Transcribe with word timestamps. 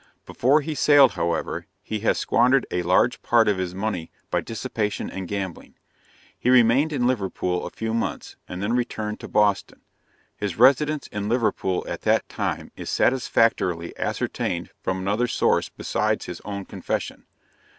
Before 0.25 0.61
he 0.61 0.73
sailed, 0.73 1.11
however, 1.11 1.67
he 1.83 1.99
has 1.99 2.17
squandered 2.17 2.65
a 2.71 2.81
large 2.81 3.21
part 3.21 3.47
of 3.47 3.59
his 3.59 3.75
money 3.75 4.09
by 4.31 4.41
dissipation 4.41 5.11
and 5.11 5.27
gambling. 5.27 5.75
He 6.39 6.49
remained 6.49 6.91
in 6.91 7.05
Liverpool 7.05 7.67
a 7.67 7.69
few 7.69 7.93
months, 7.93 8.35
and 8.47 8.63
then 8.63 8.73
returned 8.73 9.19
to 9.19 9.27
Boston. 9.27 9.81
His 10.35 10.57
residence 10.57 11.05
in 11.05 11.29
Liverpool 11.29 11.85
at 11.87 12.01
that 12.01 12.27
time 12.29 12.71
is 12.75 12.89
satisfactorily 12.89 13.95
ascertained 13.95 14.71
from 14.81 14.97
another 14.97 15.27
source 15.27 15.69
besides 15.69 16.25
his 16.25 16.41
own 16.43 16.65
confession. 16.65 17.27